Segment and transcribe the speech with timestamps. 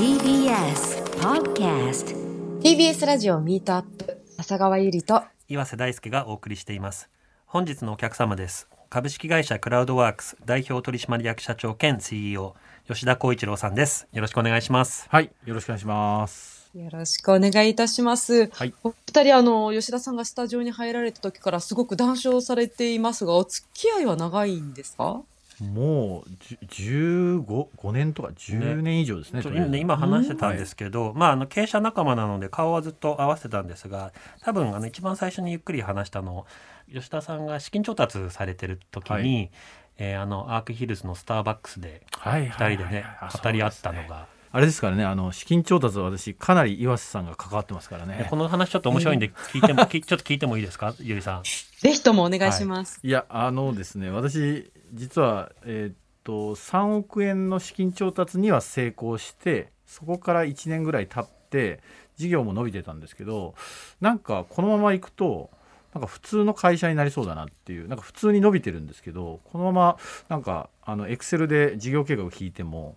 [0.00, 2.16] TBS Podcast
[2.60, 7.08] TBS ラジオミートアップ浅川ゆりと岩瀬大輔がお送りしています
[7.46, 12.56] 本日のお客様です株式会社クラウドワークス代表取締役社長兼 CEO
[12.88, 16.58] 吉田光一郎さんですよろしくお願いしますはい、よろしくお願いします。
[16.74, 18.48] よろしくお願いいたします。
[18.52, 25.22] はいお二人あの吉田さんがスタジオに入られた時からすごく談笑されていますがお付き合いは長いんですか？
[25.62, 29.42] もうじゅ十五五年とか10年以上ですね。
[29.42, 34.12] そうとりあえず今話してたんですけど、まあ、あの経営者仲間なので顔はずっと合わせてたんですが
[34.42, 36.46] 多分あの一番最初にゆっくり話したの
[36.92, 39.50] 吉田さんが資金調達されてる時に、はい
[39.98, 48.36] えーあのアークヒルズのスターバックスではい2人でねあ語り合ったのが、あれですからね、あの資金調達は私かなり岩瀬さんが関わってますからねでこ。
[48.36, 51.42] の話ちょっと面白いんで聞いても、きちょっと聞いてもいいですかゆりさん？
[51.42, 52.98] ぜひともお願いします。
[53.02, 55.94] いやあのですね、私実はえーっ
[56.24, 61.80] と3億円の資金調達には成功して、そこから1年ぐらい経って
[62.16, 63.54] 事業も伸びてたんですけど、
[64.00, 65.50] なんかこのままいくと。
[65.92, 69.98] なんか普通の会社になりそうだなっていうなんか普通に伸びてるんですけどこのまま
[70.28, 72.96] なんかあのエクセルで事業計画を引いても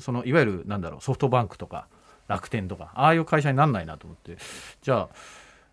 [0.00, 1.86] そのいわゆるなんだろうソフトバンクとか
[2.26, 4.38] 楽天とかああいう会社になんないなと思って
[4.82, 5.08] じゃあ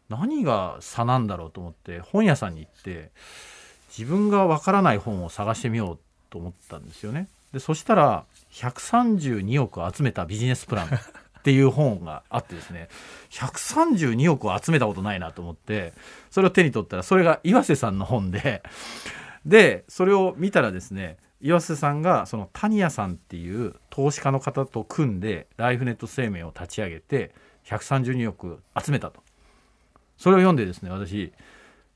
[0.09, 3.11] 何が差なんだろうと思って本屋さんに行って
[3.89, 7.27] 自分がわからない本を探してみようと思ったんですよね。
[7.53, 10.87] でそしたら132億集めたビジネスプラン
[11.39, 12.89] っていう本があってですね
[13.31, 15.93] 132億集めたことないなと思って
[16.29, 18.61] それを手に取ったらそれが岩瀬さんの本で
[19.45, 27.31] でそれを見たらですね岩瀬さんがその谷谷さんっていう投資家の方と組んでライフネット生命を立ち上げて
[27.65, 29.21] 132億集めたと
[30.17, 31.31] それを読んでですね私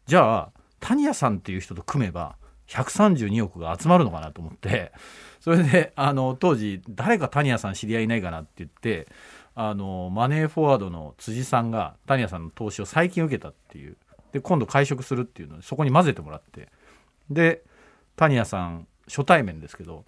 [0.07, 0.49] じゃあ
[0.83, 2.35] 谷谷さんっていう人と組めば
[2.67, 4.91] 132億が集まるのかなと思って
[5.39, 9.07] それであの当時誰か谷谷さん知り合いいないかなって言って
[9.55, 13.97] あのマネーフォワードの辻さんが谷谷さんの投資を最近受けたっていう。
[14.31, 16.69] で今度会食するっていうのでそこに混ぜてもらって。
[17.29, 17.61] で
[18.15, 20.05] 谷谷さん初対面ですけど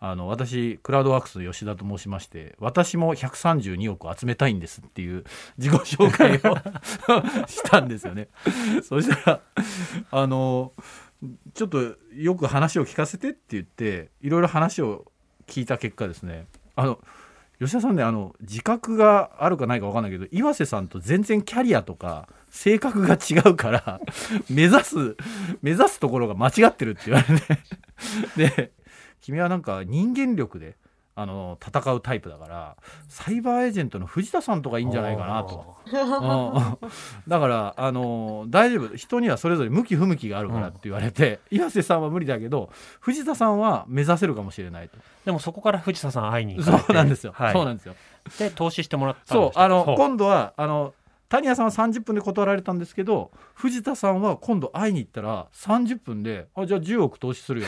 [0.00, 5.24] あの私クラウドワークス吉田と申しまして私も132億集めたいんですっていう
[5.58, 6.56] 自己紹介を
[7.48, 8.28] したんですよね。
[8.82, 9.40] そしたら
[10.10, 10.72] あの
[11.54, 15.10] ちょっとよく話を聞かせてって言っていろいろ話を
[15.48, 17.00] 聞いた結果ですねあの
[17.58, 24.00] 吉田さんねあの自覚があるかないか分かんないけど岩瀬さんと全然キャリアとか性格が違うから
[24.48, 25.16] 目指す
[25.60, 27.24] 目指すところが間違ってるって言わ
[28.36, 28.72] れてで
[29.20, 30.76] 君はなんか人間力で
[31.20, 32.76] あの戦うタイプだから
[33.08, 35.74] サイバーエージェントの藤田さんとかいいんじゃないかなと。
[35.84, 36.88] うん。
[37.26, 38.96] だからあの大丈夫。
[38.96, 42.70] 人にはそれぞれ向き不向きがあるからって言われて、岩瀬さんは無理だけど
[43.00, 44.96] 藤田さんは目指せるかもしれないと。
[45.24, 47.96] でもそこから藤田さん会いに行そうなんですよ、はい、そうなんですよ。
[48.38, 50.94] で投資してもらったんそうあの今度はあの
[51.28, 57.66] 谷谷さんは30分で断られたんですけど藤田さんは今度会いに行ったら30分で「あじゃあ10億投資するよ」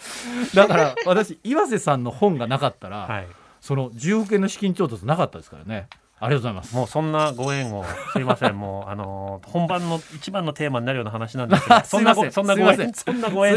[0.54, 3.26] だから私岩瀬さんの本がなかったら、はい、
[3.60, 5.88] その10億円の資金調達なかったですからね
[6.18, 6.74] ありがとうございます。
[6.74, 8.56] もうそんなご縁をすいません。
[8.58, 12.92] もうあの本番の一番のテーマになるような話なんですけど そんなご縁そんなご縁。
[12.94, 13.12] すで。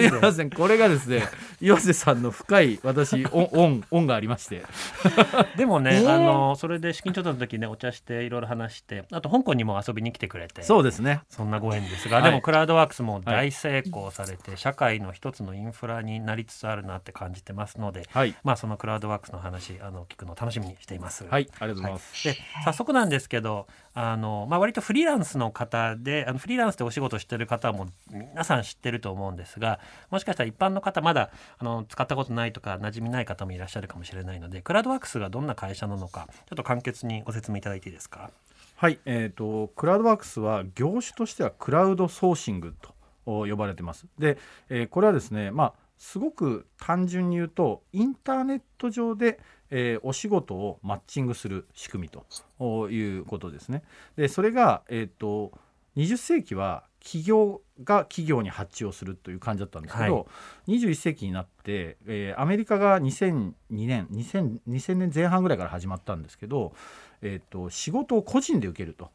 [0.08, 0.50] いません。
[0.50, 1.24] これがですね
[1.62, 4.64] 岩瀬さんの深い私恩恩恩がありまして。
[5.56, 6.16] でもね、えー。
[6.16, 10.64] あのそれで資金調達の時ねお茶していろいろ話してあと香港にも遊びに来てくれて。
[10.64, 11.22] そうですね。
[11.30, 12.26] そんなご縁ですが、はい。
[12.26, 18.36] でもクラウドワークスも大成功されて、社会の一つのインフラになりつつあるなって感じてますので、はい。
[18.44, 21.26] まあそのクラウドワークスの話あの聞くの楽しみにしています。
[21.26, 21.50] はい。
[21.60, 29.80] ありがとうございます、で早速なんですけどあの、まあ、割とフリーランスの方であのフリーランスでお仕事してる方も皆さん知ってると思うんですが
[30.10, 38.32] もしかしたら一般の方まだあの使ったことないとか馴染みない方もいらっしゃるかもしれないのでクラウドワークスがどんな会社なのかちょっと簡潔にご説明いただいていいですか？
[38.76, 42.94] はい、えー、とクラウドワークスは業種としてはクラウドソーシングと
[43.26, 44.08] 呼ばれてます。
[44.18, 44.38] で、
[44.70, 49.40] えーこれはですね、まあ、すごく単純に言うとインターネット上で、
[49.72, 53.84] えーお仕事をマッチングする仕組みということですね。
[54.16, 55.52] でそれが、えー、と
[55.98, 60.28] 20世紀は企業が企業に発注をするという感じだったんですけど、
[60.68, 66.74] 21世紀になって、えーアメリカが2002年2000 2000年前半ぐらいから始まったんですけど、
[67.22, 69.10] えー、と仕事を個人で受けると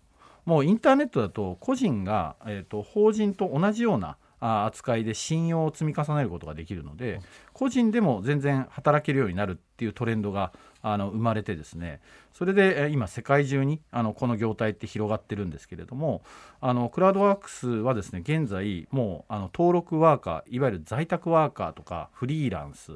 [0.44, 7.20] もうインターネットだと個人が、えー、と法人と同じようなあ扱いで信用を積み重ねることができるので
[7.52, 10.52] 個人でも全然働けるようになるっていうトレンドが
[10.82, 12.00] あの生まれてですね。
[12.32, 16.22] それでえー今世界中にあのこの業態って広がってるんですけれども
[16.60, 22.92] あのクラウドワークスはですね現在もうあの登録ワーカーいわゆる在宅ワーカーとかフリーランス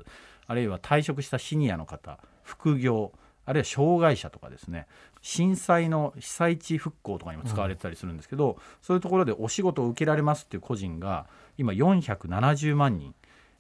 [0.47, 3.13] あるいは退職したシニアの方副業
[3.45, 4.87] あるいは障害者とかですね
[5.23, 11.27] 震災の被災地復興とかにも使われてたりするんですけど、そういうところでお仕事を受けられますっていう個人が
[11.57, 13.15] 今470万人、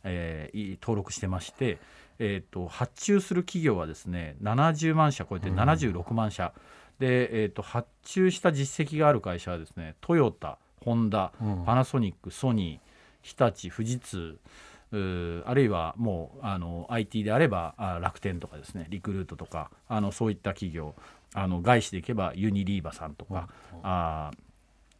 [0.04, 1.78] えーい登録してまして、
[2.18, 6.52] えー、と発注する企業はですね70万社超えて76万社、
[6.98, 11.64] で、えー、と発注した実績がある会社はですねトヨタホンダうん。
[11.64, 12.88] パナソニックソニー
[13.22, 14.38] 日立富士通
[14.90, 20.94] あるいはもうあの IT であればあ楽天とかですねリクルートとかあのそういった企業
[21.34, 23.48] あの外資でいけばユニリーバさんとか、
[23.82, 24.38] あー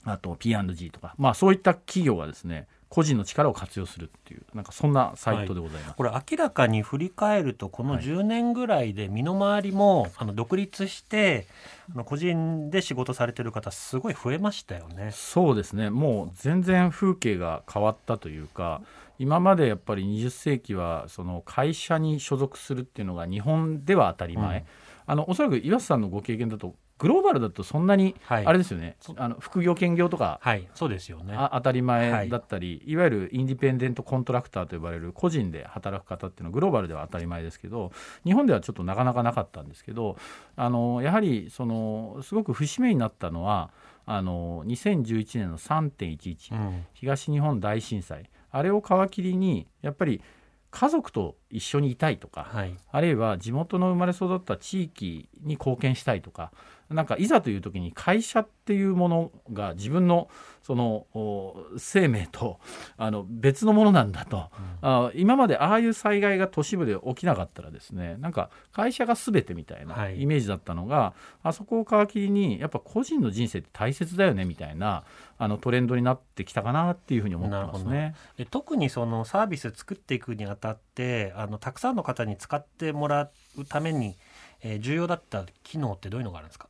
[0.05, 5.95] あと P&G とか、まあ、そういった企業がですね個人の力を活用するっていうなんかそんなサイトでございます。
[5.95, 8.05] これ明らかに振り返るとこのはい。
[8.05, 11.47] 10年ぐらいで身の回りもあの独立して
[11.93, 15.11] あの個人で仕事されてる方すごい増えましたよね。
[15.13, 15.91] そうですね。
[15.91, 18.81] もう全然風景が変わったというか
[19.19, 24.65] 今までやっぱり20世紀はその会社に所属するっていうのが日本では当たり前、うん
[25.09, 28.47] あのおそらく岩瀬さんのご経験だとグローバルだとそんなにはい。
[28.47, 31.35] あれですよね、そあの副業兼業とかはいそうですよね。
[31.35, 37.91] あ当たり前だったり、い、わゆるインディペンデントコントラクターと呼ばれる個人で働く方っていうのはグローバルでは当たり前ですけど
[38.25, 40.17] 日本ではちょっとなかなかなかったんですけど
[40.57, 43.71] あのやはりそのすごく節目になったのは
[44.05, 46.87] あの2011年の3.11、うん。
[46.95, 48.29] 東日本大震災。
[48.51, 50.23] あれを皮切りにやっぱり
[50.71, 52.77] 家族と一緒にいたいとか、はい。
[52.91, 56.53] あるいは地元の生まれ育った地域に貢献したいとか
[56.91, 60.29] なんかいざという時に会社っていうものが自分の
[60.63, 62.61] そのお生命と
[62.97, 64.51] あの別のものなんだと、
[64.81, 70.23] あ今までああいう災害が都市部で起きなかったらですねなんか会社が全てみたいはない。
[70.23, 75.05] イメージだったのが、あそこを皮切りにやっぱ個人の人生って大切だよねみたいな
[75.39, 78.15] あのトレンドになってきたかなっていうふうに思ってますなね。
[78.37, 84.17] で特にそのサービス作っていくにあたってあのたくさんの方に使ってもらうために、
[84.63, 86.67] えー重要だった機能ってどういうのがあるんですか？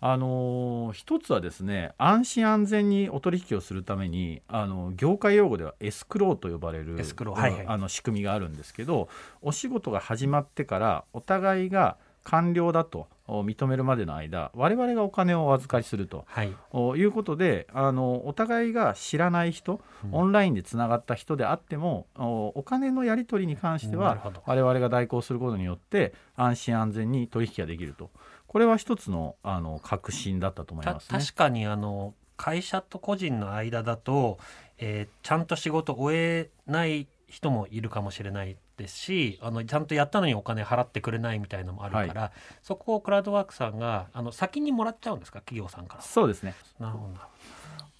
[0.00, 7.52] あのー一つはですね安心安全にお取引をするためにあの業界用語ではエスクローと呼ばれるエスクローはい。
[7.52, 9.08] はいあの仕組みがあるんですけど
[9.42, 13.06] お仕事が始まってからお互いが完了だとお
[13.40, 16.24] 認めるまでの間我々がお金をお預かりすると。
[16.28, 16.54] はい。
[16.70, 20.14] おいうことであのお互いが知らない人、うん。
[20.14, 28.10] オンラインでつながった人であってもおお金のやり取りに関しては我々が代行することによって安心安全に取引ができると。
[28.46, 31.18] これは一つのあの革新だったと思いたますね。
[31.18, 34.38] 確かにあの会社と個人の間だと、
[34.78, 42.32] えーちゃんと仕事を終えない人もいるかもしれないですしあのちゃんとやったのにお金払ってくれないみたいのもあるから、
[42.62, 45.38] そこをクラウドワークさんがあの先にもらっちゃうんですか？
[45.40, 46.02] 企業さんから。
[46.02, 47.14] そうですねなるほど。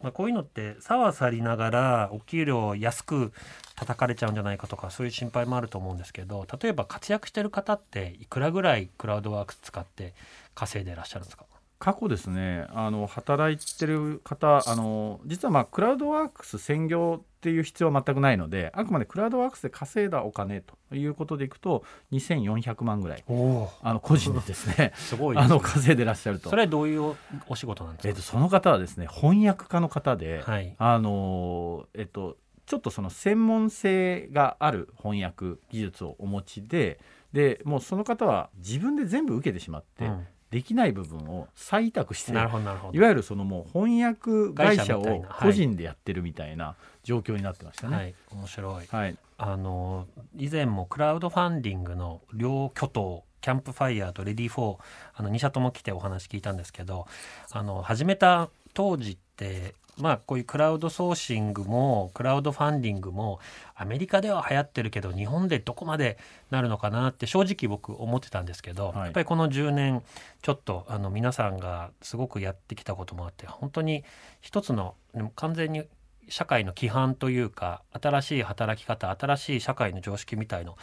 [0.02, 3.32] まあ、こういうのってさはさりながらお給料を安く
[3.76, 10.14] 叩かれちゃうんじゃないかとかそういう心配もあると思うんですけど例えば活躍してる方っていくらぐらいクラウドワークス使って
[10.56, 11.44] 稼いでいらっしゃるんですか？
[11.82, 21.82] 過去ですねあの働いてる方あの実はまあクラウドワークス専業っていう必要は全くないのであくまでクラウドワークスで稼いだお金ということでいくと
[22.12, 26.50] 2400万ぐらいあの個人でですね すごいあの稼いでらっしゃると。
[26.50, 27.16] それはどういうお
[27.48, 30.76] お仕事なんですか、えっと、その方はですね翻訳家の方で、はい。
[30.78, 37.00] あのえっとちょっとその専門性がある翻訳技術をお持ちで
[37.32, 42.50] でもうその方は自分で全部受けてしまって、うんできない部分を再委託していわ
[42.92, 47.96] ゆるそのもう翻訳会社を個人でやってるみたいな状況になってましたね。
[47.96, 48.86] はい面白い。
[48.86, 50.06] はい、あの
[50.36, 54.80] 以前もクラウドファンディングの両巨頭キャンプファイヤーとレディフォー
[55.14, 57.06] あの2社とも来てお話聞いたんですけど
[57.50, 63.40] あの始めた当時ってまあこういうクラウドソーシングもクラウドファンディングも
[63.74, 66.18] アメリカでは流行ってるけど日本でどこまで
[66.50, 68.98] なるのかなって正直僕思ってたんですけど、はい。
[69.04, 70.02] やっぱりこの10年
[70.40, 74.04] ちょっとあの皆さんがすごくやってきたこともあって本当に
[74.40, 74.94] 一つの
[75.36, 75.84] 完全に
[76.28, 80.76] 社会の規範というか新しい働き方新しい社会の常識みたいの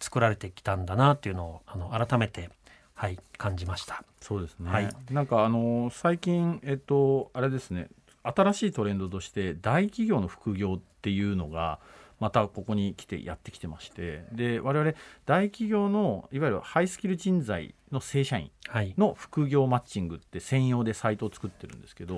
[0.00, 2.50] 作られてきたんだなっていうのをあの改めて
[2.94, 4.02] はい感じました。
[4.20, 4.88] そうですね、はい。
[5.10, 7.88] なんかあの最近えっとあれですね
[8.34, 11.78] 新しいトレンドとして大企業の副業っていうのが
[12.18, 14.94] またここに来てやってきてましてで我々
[15.26, 22.16] 大企業のいわゆるハイスキル人材の正社員はい、の副業マッチングって専用でサイトを作ってるんですけど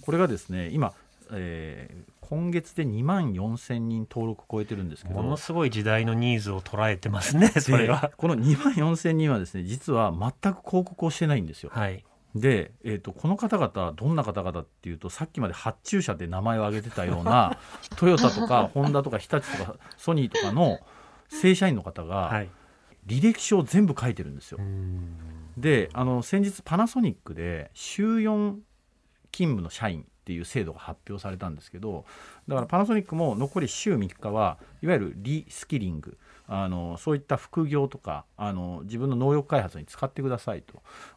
[0.00, 0.92] これがですね今、
[1.32, 8.14] えー今月で2万4千人登録超えてるんですけどものすごい時代のニーズを捉えてますねそれはで。
[8.16, 11.70] この2万4千人はですね実は全く広告をしてないんですよ。
[11.72, 12.02] はい、
[12.34, 17.58] で、えー、とこの方々どんな方々っていうとさっきまで発注者で名前を挙げてたような
[17.96, 20.80] トヨタとかホンダとか日立とかソニーとかの
[21.28, 22.48] 正社員の方はがい。
[23.06, 24.58] 履歴書を全部書いてるんですよ。
[24.60, 24.62] う。
[24.64, 25.16] ん。
[25.56, 28.56] であの先日パナソニックで週4
[29.30, 32.06] 勤務の社員っていう制度が発表されたんですけど
[32.48, 40.62] だからパナソニックも残り週3日はいわゆるリスキリングあのそういった副業とかあの自分の能力開発に使ってください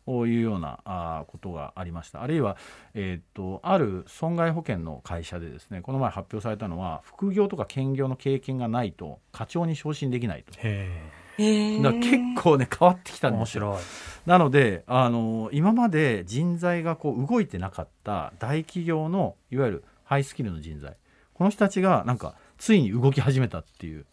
[0.06, 2.22] というようなあことがありました。
[2.22, 2.58] あるいは、
[2.94, 10.54] えーっとある損害保険の会社でですねこの前発表されたのは副業とか兼業の経験がないと課長に昇進できないと。
[10.58, 13.68] へへだ結構ね変わってきえたんですよ。
[13.68, 14.30] 面白い。
[14.30, 20.96] なのであの今まで人材がこう動いてなかった大企業のいわゆるハイスキルの人材
[21.34, 24.06] この人たちがなんかついに動き始めたっていう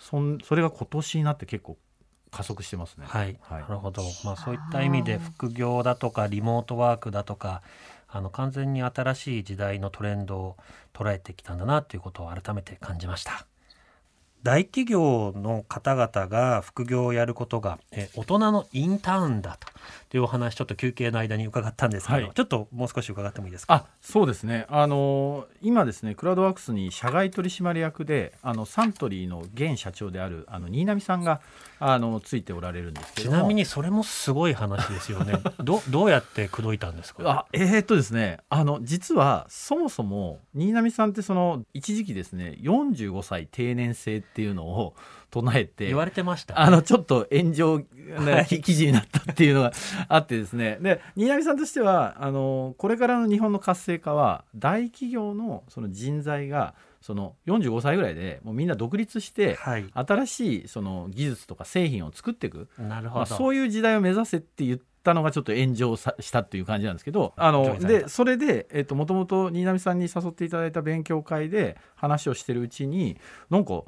[0.00, 1.76] そんそれが今年になって結構
[2.32, 3.04] 加速してますね。
[3.06, 3.62] はい、はい。
[3.62, 7.62] なるほど、まあ、そういった意味で副業だとかリモートワークだとか
[8.08, 10.56] あの完全に新しい時代のトレンドを
[10.94, 13.46] 捉えてきたんだなということを改めて感じました
[14.42, 19.68] 大企業の方々が副業をやることがえ大人のインターンだと。
[20.10, 22.32] というお話ちょっと休憩の間に伺ったんですけど、はい。
[22.34, 23.74] ちょっともう少し伺ってもいいですか？
[23.74, 24.66] あそうですね。
[24.68, 31.40] あの今ですねクラウドワークスに社外取締役であのサントリーの現社長であるあの新浪さんが
[31.78, 33.36] あのついておられるんですけども。
[33.36, 35.34] ちなみにそれもすごい話ですよね。
[35.62, 37.30] どどうやって口説いたんですか？
[37.30, 44.94] あえーっとですねあの実はそもそも新浪さんってその一時期ですね45歳定年制っていうのを
[45.30, 47.80] 唱えて言われてましたね、あのちょっと炎上は
[48.24, 48.46] ない。
[48.46, 49.72] 記記事になったっていうのが
[50.08, 50.78] あってですね。
[50.80, 59.86] で新浪さんとしてはあのこれからの日本の活性化は大企業のその人材がその45歳ぐらいでもうみんな独立してはい。
[59.94, 62.68] 新しいその技術とか製品を作っていく。
[62.76, 73.18] まあ、なるほど、そういう時代を目指せって言ったのがちょっと炎上さしたっていう感じなんですけどあのでそれで、えっともともと新浪さんに誘っていただいた勉強会で話をしてるうちに
[73.48, 73.82] なんか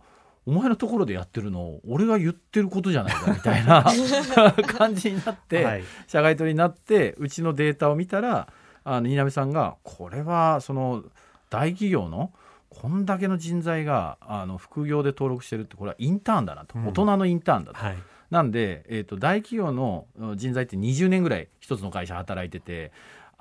[0.46, 3.84] お前のところでやってるの俺が言ってることじゃないか みたいな
[4.66, 5.84] 感じになって、はい。
[6.06, 8.48] 社外取りになってうちのデータを見たら
[8.84, 11.04] あの新浪さんがこれはその
[11.50, 12.32] 大企業の
[12.70, 16.88] こんだけの人材があの副業で登録してるってこれはインターンだなと、うん。
[16.88, 17.78] 大人のインターンだと。
[17.78, 17.98] はい。
[18.30, 22.90] なんで、えー、と大企業のうん人材って20年ぐらい一つの会社働いてて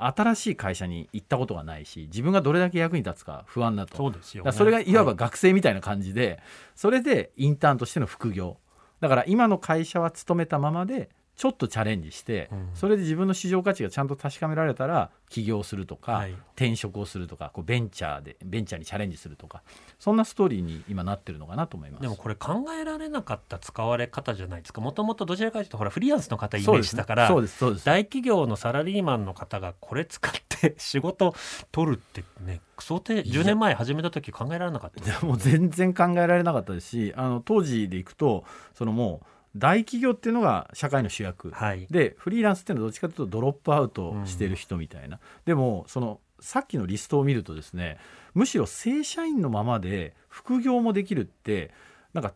[0.05, 3.97] 新しい会社に行ったことがないし自分がどれだけ役に立つか不安だと。
[3.97, 4.95] そうですよ、だからそれがい。
[4.95, 6.39] わばは学生みたいな感じで、
[6.75, 8.57] それでインターンとしての副業。
[8.99, 11.09] だから今の会社は勤めたままで
[11.41, 12.69] ちょっとチャレンジして、うん。
[12.75, 16.35] それで自分の市場価値がちゃんと確かめられたら起業するとか、はい。
[16.55, 19.63] 転職をするとかこうベンチャーでベンチャーにチャレンジするとか
[19.97, 22.01] そんなストーリーに今なってるのかなと思います。
[22.03, 24.61] でもこれ考えられなかった使われ方じゃない。
[24.61, 31.33] ですかもともとどちらかというとほらフリーランスの方イメージだから、大企業のサラリーマンの方がこれ使って 仕事
[31.71, 34.99] 取るってね想定10年前始めた時考えられなかった。
[34.99, 38.43] ですいやもう全然考えられなかったですしあの当時でいくと
[38.75, 41.87] そのもう大企業っていうのが社会の主役、はい。
[41.89, 47.97] でフリーランスっていうのはどっちかというとドロップアウトしてる人みたいな、でもそのさっきのリストを見るとですね
[48.33, 51.71] むしろ正社員のままで副業もできるって
[52.13, 52.33] なんか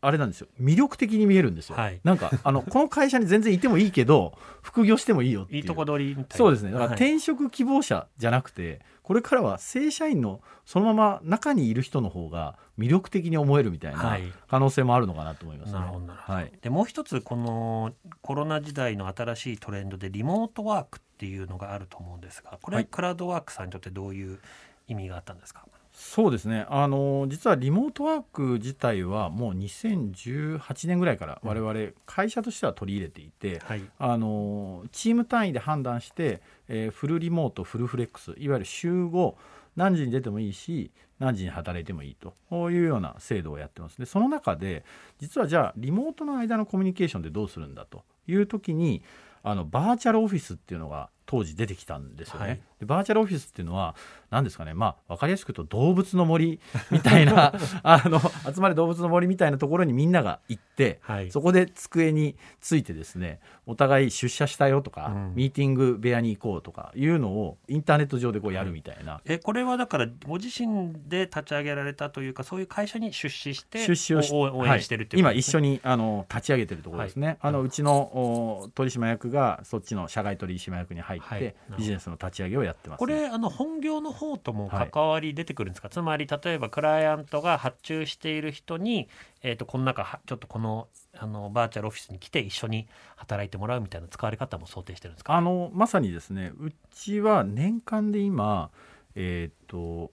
[0.00, 0.48] あれなんですよ。
[0.60, 2.00] 魅力的に見えるんですよ、はい。
[2.04, 5.60] なんかあのこの会社に全然いてもいいけど 副業してもいいよっていう。
[5.62, 6.36] いいとこ取りみたいな。
[6.36, 6.70] そうですね。
[6.70, 6.96] だからはい。
[6.96, 14.32] 転職希望者じゃなくて、これからは正社員のそのまま中にいる人の方が魅力的に思えるみたいなはい。
[14.48, 15.78] 可能性もあるのかなと思いますね。
[15.78, 16.52] なるほどなるほど、はい。
[16.62, 22.86] でもう一つこのコロナ時代の新しいトレンドでリモートワークっていうのがあると思うんですがこれははい。
[22.86, 24.38] クラウドワークさんにとってどういう
[24.86, 25.64] 意味があったんですか、
[26.00, 26.64] そうですね。
[26.70, 33.82] あの実はリモートワーク自体はもう2018年ぐらいから我々会社としては取り入れていて、はい。
[33.98, 39.34] あのチーム単位で判断して、えーフルリモートフルフレックスいわゆる週5
[39.74, 43.98] 何時に出てもいいし何時に働いてもいいというような制度をやってます。
[43.98, 44.84] でその中で
[45.18, 49.02] 実はじゃあリモートの間のコミュニケーションでどうするんだという時に
[49.42, 52.46] あのバーチャルオフィスっていうのが当時出てきたんですよね。
[52.46, 52.60] はい。
[52.80, 53.94] でバーチャルオフィスっていうのは
[54.30, 54.74] 何ですかね。
[54.74, 61.30] まあ分かりやすく言うと動物の森みたいな あの集まれ動物の森みたいなところにみんなが行ってはい。
[61.30, 65.34] そこで机についてですねお互い出社したよとか、うん。
[65.34, 89.08] ミーティング部屋に行こうとかいうのをインターネット上でこうやるみたいな、えこれはだからご自身で立ち上げられたというかそういう会社に出資して出資をしお応援してるっていうはい、今一緒ににあの立ち上げてるところですね、あのうちのお取締役がそっちの社外取締役に入って、ビジネスの立ち上げをやってます、これあの本業の方とも関わり出てくるんですか、つまり例えばクライアントが発注している人に、
[89.42, 95.34] えー、とこの中はちょっとこのあのバーチャルオフィスに来て一緒に働いてもらうみたいな使われ方も想定してるんですか？
[95.34, 98.70] あのまさにですねうちは年間で今
[99.14, 100.12] えっ、と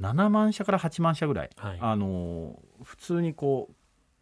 [0.00, 1.78] 7万社から8万社ぐらい、はい。
[1.80, 3.74] あの普通にこう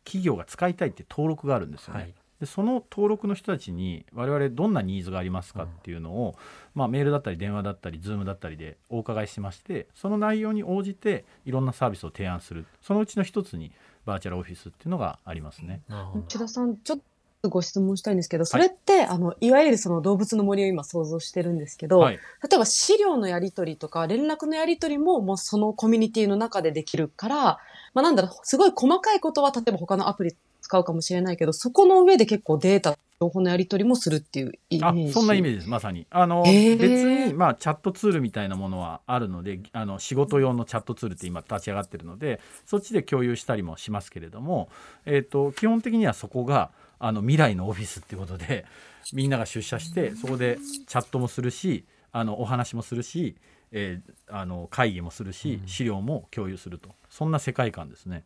[0.05, 2.01] 企業が使いたいって登録があるんですよね。
[2.01, 6.37] はいでその登録の人たちに我々どんなニーズがありますかっていうのを、
[6.75, 12.67] まあ、メールだったり電話だったり Zoom だったりでお伺いしましてその内容に応じていろんなサービスを提案する。
[12.81, 13.73] そのうちの一つに
[14.09, 15.83] バーチャルオフィスっていうのがありますね。
[15.89, 16.25] なるほど。
[16.25, 17.01] 内田さん、ちょっ
[17.43, 22.21] とご質問したいんですけど、それって、あの、いわゆるその動物の森を今想像してるんですけど、はい、例
[22.55, 27.59] えば資料のやり取りとか連絡のやり取りももうそのコミュニティの中でできるから、
[27.99, 35.13] まあなんだろう、すごい細かいことは例えば他のアプリ使うかもしれないけど、そこの上で結構データ、情報のやり取りもするっていうイメあージ。
[35.13, 44.69] そんなイメージですまさにあの、へー別に、まあ、チャットツールみたいなものはあるのであの仕事用のチャットツールって今立ち上がってるのでそっちで共有したりもしますけれども、
[45.05, 48.65] えー、と基本的にはそこがあの未来のオフィスっていうことで
[49.13, 53.37] みんなが出社してそこでチャットもするしあのお話もするし、
[53.73, 56.91] えーあの会議もするし資料も共有すると。
[57.09, 58.25] そんな世界観ですね。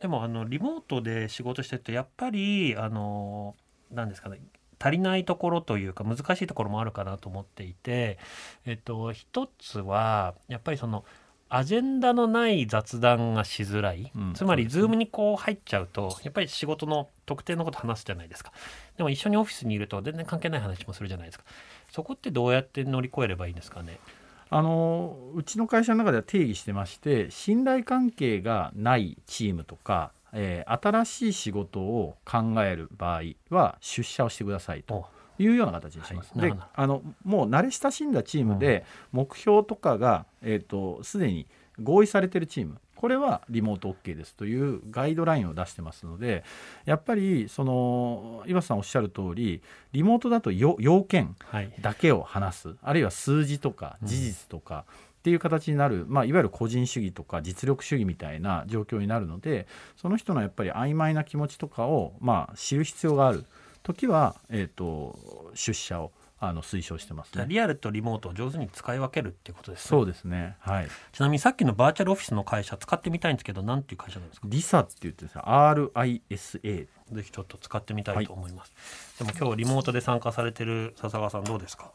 [0.00, 3.56] でもあのリモートで仕事してるとやっぱりあの
[3.90, 4.40] なんですかね
[4.78, 8.18] 足りないところというか難しいところもあるかなと思っていて、
[8.64, 11.04] えっと、一つはやっぱりその
[11.50, 18.52] アジェンダのない雑談がしづらい、うんつまり Zoom にこう入っちゃうとやっぱり仕事の特定のこと話すじゃないですか。
[18.96, 21.44] でも一緒にオフィスにいると全然関係ない話もするじゃないですか。
[21.90, 23.98] そこってどうやって乗り越えればいいんですかね？
[24.50, 35.06] あのうちの会社の中では定義してまして信頼関係がないチームとか、えー新しい仕事を考える場合は出社をしてくださいと
[35.38, 36.32] いうような形にします。
[36.34, 36.50] ではい。
[36.50, 36.66] なるほど。
[36.74, 41.46] あのもう慣れ親しんだチームで目標とかがえーとすでに
[41.80, 46.44] 合意されてるチームこれはリモート OK ですというガイドラインを出してますので
[46.84, 51.72] やっぱりその岩瀬さんおっしゃる通りリモートだとよ要件はい。
[51.80, 54.84] だけを話すあるいは数字とか事実とか
[55.20, 59.66] っていう形になる、まあ、いわゆる個人主義とか実力主義みたいな状況になるので
[59.96, 63.46] その人のやっぱり曖昧な気持ちとかを、まあ、知る必要がある。
[63.82, 67.44] 時は、えー、と出社をあの推奨してますね。
[67.46, 69.88] リアルとリモートを上手に使い分けるっていうことですね。
[69.90, 70.56] そうですね。
[70.60, 70.88] はい。
[71.12, 74.48] ちなみにさっきのバーチャルオフィスの会社使ってみたいんですけど何ていう会社なんですか？
[74.50, 78.72] リサって言ってですね RISA ぜひちょっと使ってみたいと思います、
[79.18, 81.90] でも今日リモートで参加されてる笹川さんどうですか？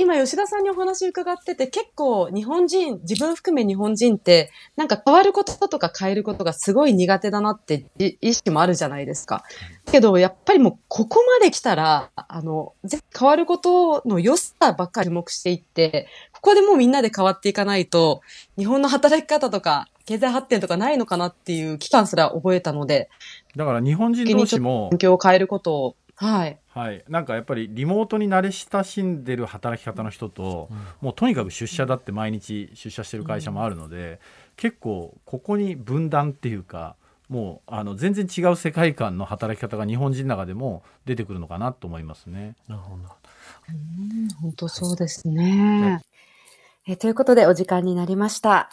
[0.00, 9.42] 今吉田さんにお話伺ってて結構日本人、自分含め日本人ってなんか変わることとか変えることがすごい苦手だなってい意識もあるじゃないですか。
[9.90, 18.20] けどやっぱりもうここまで来たら、あの、ぜ変わることの良さばっかり注目していって、ここでもうみんなで変わっていかないと、
[18.56, 23.08] 日本の働き方とか経済発展とかないのかなっていう期間すら覚えたので、
[23.56, 26.58] だから日本人同士も環境を変えることを、はい。
[26.66, 30.68] はい、なんかやっぱりリモートに慣れ親しんでる働き方の人と、
[31.00, 34.20] もうとにかく出社だって毎日出社してる会社もあるので、
[34.56, 36.96] 結構ここに分断っていうか
[37.28, 42.56] もうあの全然違う世界観の働き方が日本人の中でも出てくるのかなと思いますね。
[42.66, 43.02] なるほど
[44.40, 46.00] 本当そうですね。
[46.86, 48.70] えということでお時間になりました。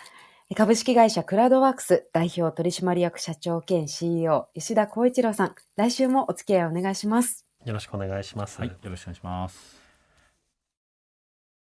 [0.54, 7.48] 株式会社クラウドワークス代表取締役社長兼 CEO 石田光一郎さん、来週もお付き合いお願いします。
[7.66, 9.85] よろしくお願いします、はい、よろしくお願いします。